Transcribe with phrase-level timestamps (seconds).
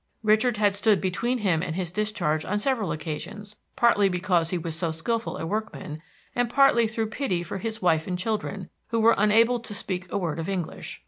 [0.23, 4.75] Richard had stood between him and his discharge on several occasions, partly because he was
[4.75, 6.01] so skillful a workman,
[6.35, 10.17] and partly through pity for his wife and children, who were unable to speak a
[10.17, 10.99] word of English.